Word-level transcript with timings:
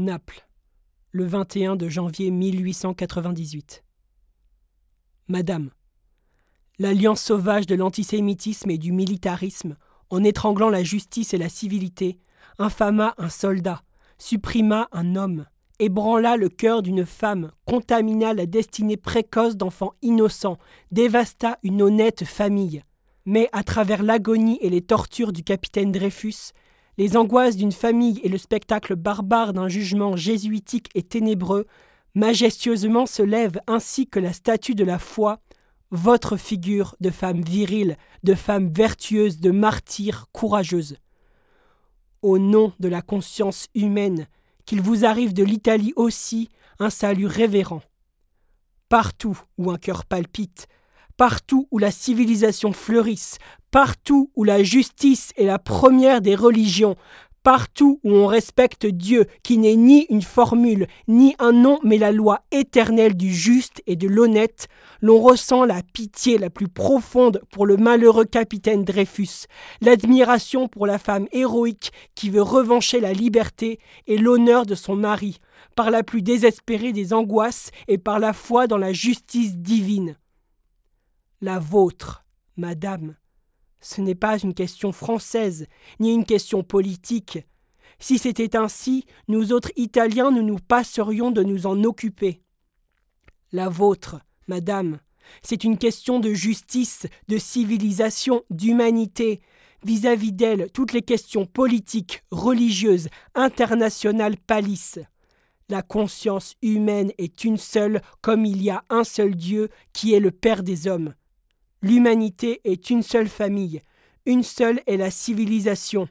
Naples, 0.00 0.48
le 1.12 1.26
21 1.26 1.76
de 1.76 1.88
janvier 1.88 2.30
1898. 2.30 3.84
Madame, 5.28 5.70
l'alliance 6.78 7.20
sauvage 7.20 7.66
de 7.66 7.74
l'antisémitisme 7.74 8.70
et 8.70 8.78
du 8.78 8.92
militarisme, 8.92 9.76
en 10.08 10.24
étranglant 10.24 10.70
la 10.70 10.82
justice 10.82 11.34
et 11.34 11.38
la 11.38 11.50
civilité, 11.50 12.18
infama 12.58 13.14
un 13.18 13.28
soldat, 13.28 13.82
supprima 14.16 14.88
un 14.92 15.16
homme, 15.16 15.46
ébranla 15.78 16.36
le 16.36 16.48
cœur 16.48 16.82
d'une 16.82 17.04
femme, 17.04 17.52
contamina 17.66 18.32
la 18.32 18.46
destinée 18.46 18.96
précoce 18.96 19.56
d'enfants 19.56 19.92
innocents, 20.00 20.58
dévasta 20.90 21.58
une 21.62 21.82
honnête 21.82 22.24
famille. 22.24 22.82
Mais 23.26 23.50
à 23.52 23.62
travers 23.62 24.02
l'agonie 24.02 24.58
et 24.62 24.70
les 24.70 24.82
tortures 24.82 25.32
du 25.32 25.44
capitaine 25.44 25.92
Dreyfus, 25.92 26.52
les 27.00 27.16
angoisses 27.16 27.56
d'une 27.56 27.72
famille 27.72 28.20
et 28.22 28.28
le 28.28 28.36
spectacle 28.36 28.94
barbare 28.94 29.54
d'un 29.54 29.68
jugement 29.68 30.16
jésuitique 30.16 30.90
et 30.94 31.02
ténébreux, 31.02 31.66
majestueusement 32.14 33.06
se 33.06 33.22
lève 33.22 33.58
ainsi 33.66 34.06
que 34.06 34.20
la 34.20 34.34
statue 34.34 34.74
de 34.74 34.84
la 34.84 34.98
foi, 34.98 35.40
votre 35.90 36.36
figure 36.36 36.96
de 37.00 37.08
femme 37.08 37.40
virile, 37.40 37.96
de 38.22 38.34
femme 38.34 38.70
vertueuse, 38.70 39.40
de 39.40 39.50
martyre 39.50 40.26
courageuse. 40.32 40.98
Au 42.20 42.38
nom 42.38 42.74
de 42.80 42.88
la 42.88 43.00
conscience 43.00 43.68
humaine, 43.74 44.26
qu'il 44.66 44.82
vous 44.82 45.06
arrive 45.06 45.32
de 45.32 45.42
l'Italie 45.42 45.94
aussi 45.96 46.50
un 46.80 46.90
salut 46.90 47.24
révérend. 47.24 47.80
Partout 48.90 49.40
où 49.56 49.70
un 49.70 49.78
cœur 49.78 50.04
palpite, 50.04 50.68
partout 51.20 51.68
où 51.70 51.76
la 51.76 51.90
civilisation 51.90 52.72
fleurisse, 52.72 53.36
partout 53.70 54.30
où 54.36 54.42
la 54.42 54.62
justice 54.62 55.32
est 55.36 55.44
la 55.44 55.58
première 55.58 56.22
des 56.22 56.34
religions, 56.34 56.96
partout 57.42 58.00
où 58.04 58.14
on 58.14 58.26
respecte 58.26 58.86
Dieu, 58.86 59.26
qui 59.42 59.58
n'est 59.58 59.76
ni 59.76 60.06
une 60.08 60.22
formule, 60.22 60.86
ni 61.08 61.34
un 61.38 61.52
nom, 61.52 61.78
mais 61.84 61.98
la 61.98 62.10
loi 62.10 62.40
éternelle 62.52 63.18
du 63.18 63.34
juste 63.34 63.82
et 63.86 63.96
de 63.96 64.08
l'honnête, 64.08 64.68
l'on 65.02 65.20
ressent 65.20 65.66
la 65.66 65.82
pitié 65.92 66.38
la 66.38 66.48
plus 66.48 66.68
profonde 66.68 67.42
pour 67.52 67.66
le 67.66 67.76
malheureux 67.76 68.24
capitaine 68.24 68.84
Dreyfus, 68.84 69.44
l'admiration 69.82 70.68
pour 70.68 70.86
la 70.86 70.98
femme 70.98 71.26
héroïque 71.32 71.92
qui 72.14 72.30
veut 72.30 72.40
revancher 72.40 72.98
la 72.98 73.12
liberté 73.12 73.78
et 74.06 74.16
l'honneur 74.16 74.64
de 74.64 74.74
son 74.74 74.96
mari, 74.96 75.36
par 75.76 75.90
la 75.90 76.02
plus 76.02 76.22
désespérée 76.22 76.94
des 76.94 77.12
angoisses 77.12 77.72
et 77.88 77.98
par 77.98 78.20
la 78.20 78.32
foi 78.32 78.66
dans 78.66 78.78
la 78.78 78.94
justice 78.94 79.58
divine 79.58 80.16
la 81.40 81.58
vôtre, 81.58 82.24
madame. 82.56 83.16
Ce 83.80 84.00
n'est 84.00 84.14
pas 84.14 84.38
une 84.38 84.52
question 84.52 84.92
française, 84.92 85.66
ni 85.98 86.12
une 86.12 86.26
question 86.26 86.62
politique. 86.62 87.38
Si 87.98 88.18
c'était 88.18 88.56
ainsi, 88.56 89.06
nous 89.28 89.52
autres 89.52 89.72
Italiens, 89.76 90.30
nous 90.30 90.42
nous 90.42 90.58
passerions 90.58 91.30
de 91.30 91.42
nous 91.42 91.66
en 91.66 91.82
occuper. 91.84 92.42
La 93.52 93.68
vôtre, 93.68 94.20
madame, 94.48 95.00
c'est 95.42 95.64
une 95.64 95.78
question 95.78 96.20
de 96.20 96.34
justice, 96.34 97.06
de 97.28 97.38
civilisation, 97.38 98.42
d'humanité. 98.50 99.40
Vis-à-vis 99.82 100.32
d'elle, 100.32 100.70
toutes 100.72 100.92
les 100.92 101.02
questions 101.02 101.46
politiques, 101.46 102.22
religieuses, 102.30 103.08
internationales 103.34 104.36
pâlissent. 104.36 104.98
La 105.70 105.82
conscience 105.82 106.56
humaine 106.60 107.12
est 107.16 107.44
une 107.44 107.56
seule, 107.56 108.02
comme 108.20 108.44
il 108.44 108.62
y 108.62 108.68
a 108.68 108.84
un 108.90 109.04
seul 109.04 109.34
Dieu 109.34 109.70
qui 109.94 110.12
est 110.12 110.20
le 110.20 110.32
Père 110.32 110.62
des 110.62 110.86
hommes. 110.86 111.14
L'humanité 111.82 112.60
est 112.64 112.90
une 112.90 113.02
seule 113.02 113.28
famille, 113.28 113.80
une 114.26 114.42
seule 114.42 114.80
est 114.86 114.98
la 114.98 115.10
civilisation. 115.10 116.08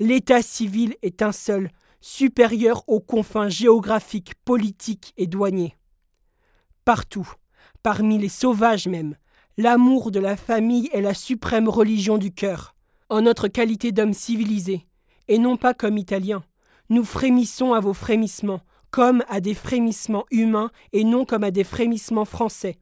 L'état 0.00 0.42
civil 0.42 0.96
est 1.02 1.22
un 1.22 1.30
seul, 1.30 1.70
supérieur 2.00 2.82
aux 2.88 3.00
confins 3.00 3.48
géographiques, 3.48 4.34
politiques 4.44 5.12
et 5.16 5.28
douaniers. 5.28 5.76
Partout, 6.84 7.30
parmi 7.84 8.18
les 8.18 8.28
sauvages 8.28 8.88
même, 8.88 9.16
l'amour 9.56 10.10
de 10.10 10.18
la 10.18 10.36
famille 10.36 10.90
est 10.92 11.00
la 11.00 11.14
suprême 11.14 11.68
religion 11.68 12.18
du 12.18 12.32
cœur. 12.32 12.74
En 13.08 13.22
notre 13.22 13.46
qualité 13.46 13.92
d'hommes 13.92 14.14
civilisés, 14.14 14.86
et 15.28 15.38
non 15.38 15.56
pas 15.56 15.74
comme 15.74 15.98
Italiens, 15.98 16.42
nous 16.88 17.04
frémissons 17.04 17.74
à 17.74 17.80
vos 17.80 17.94
frémissements, 17.94 18.62
comme 18.90 19.22
à 19.28 19.40
des 19.40 19.54
frémissements 19.54 20.24
humains 20.32 20.70
et 20.92 21.04
non 21.04 21.24
comme 21.24 21.44
à 21.44 21.52
des 21.52 21.64
frémissements 21.64 22.24
français. 22.24 22.78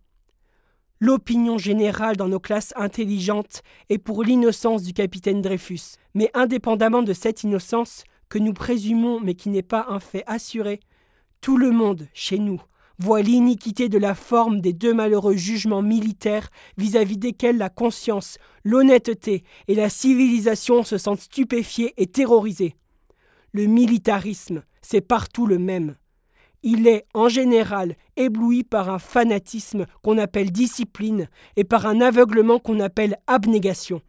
L'opinion 1.02 1.56
générale 1.56 2.16
dans 2.16 2.28
nos 2.28 2.40
classes 2.40 2.74
intelligentes 2.76 3.62
est 3.88 3.96
pour 3.96 4.22
l'innocence 4.22 4.82
du 4.82 4.92
capitaine 4.92 5.40
Dreyfus. 5.40 5.96
Mais 6.12 6.30
indépendamment 6.34 7.02
de 7.02 7.14
cette 7.14 7.42
innocence, 7.42 8.04
que 8.28 8.38
nous 8.38 8.52
présumons 8.52 9.18
mais 9.18 9.34
qui 9.34 9.48
n'est 9.48 9.62
pas 9.62 9.86
un 9.88 9.98
fait 9.98 10.24
assuré, 10.26 10.78
tout 11.40 11.56
le 11.56 11.70
monde, 11.70 12.06
chez 12.12 12.38
nous, 12.38 12.60
voit 12.98 13.22
l'iniquité 13.22 13.88
de 13.88 13.96
la 13.96 14.14
forme 14.14 14.60
des 14.60 14.74
deux 14.74 14.92
malheureux 14.92 15.36
jugements 15.36 15.80
militaires 15.80 16.50
vis-à-vis 16.76 17.16
desquels 17.16 17.56
la 17.56 17.70
conscience, 17.70 18.36
l'honnêteté 18.62 19.42
et 19.68 19.74
la 19.74 19.88
civilisation 19.88 20.84
se 20.84 20.98
sentent 20.98 21.20
stupéfiées 21.20 21.94
et 21.96 22.06
terrorisées. 22.08 22.76
Le 23.52 23.64
militarisme, 23.64 24.64
c'est 24.82 25.00
partout 25.00 25.46
le 25.46 25.58
même 25.58 25.96
il 26.62 26.86
est 26.86 27.06
en 27.14 27.28
général 27.28 27.96
ébloui 28.16 28.64
par 28.64 28.90
un 28.90 28.98
fanatisme 28.98 29.86
qu'on 30.02 30.18
appelle 30.18 30.50
discipline 30.50 31.28
et 31.56 31.64
par 31.64 31.86
un 31.86 32.00
aveuglement 32.00 32.58
qu'on 32.58 32.80
appelle 32.80 33.16
abnégation. 33.26 34.02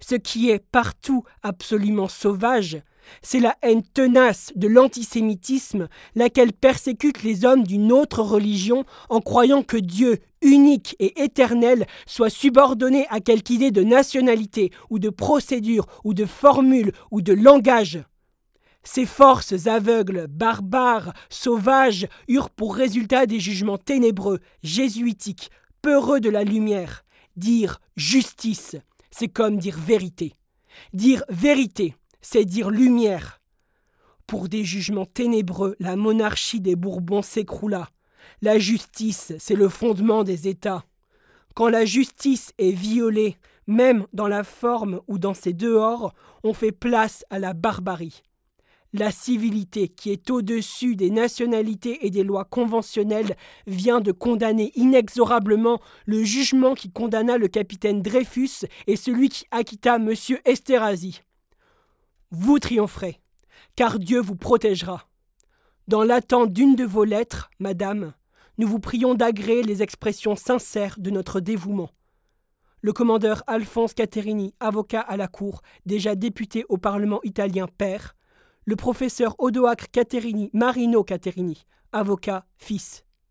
Ce 0.00 0.14
qui 0.14 0.50
est 0.50 0.64
partout 0.72 1.24
absolument 1.42 2.08
sauvage, 2.08 2.82
c'est 3.22 3.40
la 3.40 3.56
haine 3.62 3.82
tenace 3.82 4.52
de 4.56 4.68
l'antisémitisme, 4.68 5.88
laquelle 6.14 6.52
persécute 6.52 7.22
les 7.22 7.44
hommes 7.44 7.64
d'une 7.64 7.92
autre 7.92 8.22
religion 8.22 8.84
en 9.08 9.20
croyant 9.20 9.62
que 9.62 9.76
Dieu, 9.76 10.18
unique 10.42 10.96
et 10.98 11.22
éternel, 11.22 11.86
soit 12.06 12.30
subordonné 12.30 13.06
à 13.10 13.20
quelque 13.20 13.50
idée 13.50 13.70
de 13.70 13.82
nationalité 13.82 14.70
ou 14.88 14.98
de 14.98 15.10
procédure 15.10 15.86
ou 16.04 16.14
de 16.14 16.24
formule 16.24 16.92
ou 17.10 17.20
de 17.20 17.32
langage. 17.32 18.02
Ces 18.82 19.04
forces 19.04 19.66
aveugles, 19.66 20.26
barbares, 20.28 21.12
sauvages 21.28 22.08
eurent 22.28 22.50
pour 22.50 22.74
résultat 22.74 23.26
des 23.26 23.38
jugements 23.38 23.78
ténébreux, 23.78 24.40
jésuitiques, 24.62 25.50
peureux 25.82 26.20
de 26.20 26.30
la 26.30 26.44
lumière. 26.44 27.04
Dire 27.36 27.80
justice, 27.96 28.76
c'est 29.10 29.28
comme 29.28 29.58
dire 29.58 29.78
vérité. 29.78 30.34
Dire 30.94 31.24
vérité, 31.28 31.94
c'est 32.22 32.44
dire 32.44 32.70
lumière. 32.70 33.40
Pour 34.26 34.48
des 34.48 34.64
jugements 34.64 35.06
ténébreux, 35.06 35.76
la 35.78 35.96
monarchie 35.96 36.60
des 36.60 36.76
Bourbons 36.76 37.22
s'écroula. 37.22 37.90
La 38.40 38.58
justice, 38.58 39.32
c'est 39.38 39.56
le 39.56 39.68
fondement 39.68 40.24
des 40.24 40.48
États. 40.48 40.84
Quand 41.54 41.68
la 41.68 41.84
justice 41.84 42.52
est 42.58 42.70
violée, 42.70 43.36
même 43.66 44.06
dans 44.12 44.28
la 44.28 44.44
forme 44.44 45.00
ou 45.06 45.18
dans 45.18 45.34
ses 45.34 45.52
dehors, 45.52 46.14
on 46.44 46.54
fait 46.54 46.72
place 46.72 47.24
à 47.28 47.38
la 47.38 47.52
barbarie 47.52 48.22
la 48.92 49.10
civilité 49.10 49.88
qui 49.88 50.10
est 50.10 50.30
au-dessus 50.30 50.96
des 50.96 51.10
nationalités 51.10 52.04
et 52.06 52.10
des 52.10 52.24
lois 52.24 52.44
conventionnelles 52.44 53.36
vient 53.66 54.00
de 54.00 54.12
condamner 54.12 54.72
inexorablement 54.74 55.80
le 56.06 56.24
jugement 56.24 56.74
qui 56.74 56.90
condamna 56.90 57.38
le 57.38 57.48
capitaine 57.48 58.02
Dreyfus 58.02 58.66
et 58.86 58.96
celui 58.96 59.28
qui 59.28 59.46
acquitta 59.50 59.96
M. 59.96 60.12
Esterhazy. 60.44 61.20
Vous 62.32 62.58
triompherez, 62.58 63.20
car 63.76 63.98
Dieu 63.98 64.20
vous 64.20 64.36
protégera. 64.36 65.08
Dans 65.88 66.02
l'attente 66.02 66.52
d'une 66.52 66.76
de 66.76 66.84
vos 66.84 67.04
lettres, 67.04 67.50
madame, 67.58 68.12
nous 68.58 68.68
vous 68.68 68.80
prions 68.80 69.14
d'agréer 69.14 69.62
les 69.62 69.82
expressions 69.82 70.36
sincères 70.36 70.96
de 70.98 71.10
notre 71.10 71.40
dévouement. 71.40 71.90
Le 72.82 72.92
commandeur 72.92 73.42
Alphonse 73.46 73.94
Caterini, 73.94 74.54
avocat 74.60 75.00
à 75.00 75.16
la 75.16 75.28
Cour, 75.28 75.62
déjà 75.86 76.14
député 76.14 76.64
au 76.68 76.78
Parlement 76.78 77.20
italien 77.24 77.66
père, 77.66 78.14
le 78.64 78.76
professeur 78.76 79.34
Odoacre 79.38 79.90
Caterini, 79.90 80.50
Marino 80.52 81.02
Caterini, 81.04 81.66
avocat, 81.92 82.46
fils. 82.56 83.04